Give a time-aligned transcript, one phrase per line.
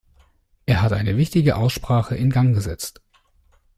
[0.65, 3.03] Er hat eine wichtige Aussprache in Gang gesetzt.